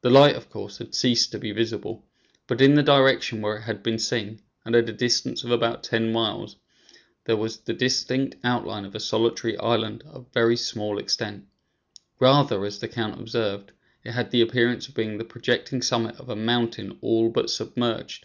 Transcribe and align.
The 0.00 0.08
light, 0.08 0.34
of 0.34 0.48
course, 0.48 0.78
had 0.78 0.94
ceased 0.94 1.30
to 1.32 1.38
be 1.38 1.52
visible, 1.52 2.06
but 2.46 2.62
in 2.62 2.72
the 2.74 2.82
direction 2.82 3.42
where 3.42 3.58
it 3.58 3.62
had 3.64 3.82
been 3.82 3.98
seen, 3.98 4.40
and 4.64 4.74
at 4.74 4.88
a 4.88 4.94
distance 4.94 5.44
of 5.44 5.50
about 5.50 5.82
ten 5.84 6.10
miles, 6.10 6.56
there 7.26 7.36
was 7.36 7.58
the 7.58 7.74
distinct 7.74 8.36
outline 8.42 8.86
of 8.86 8.94
a 8.94 8.98
solitary 8.98 9.58
island 9.58 10.04
of 10.06 10.32
very 10.32 10.56
small 10.56 10.96
extent; 10.98 11.48
rather, 12.18 12.64
as 12.64 12.78
the 12.78 12.88
count 12.88 13.20
observed, 13.20 13.72
it 14.04 14.12
had 14.12 14.30
the 14.30 14.40
appearance 14.40 14.88
of 14.88 14.94
being 14.94 15.18
the 15.18 15.24
projecting 15.26 15.82
summit 15.82 16.16
of 16.18 16.30
a 16.30 16.34
mountain 16.34 16.96
all 17.02 17.28
but 17.28 17.50
submerged. 17.50 18.24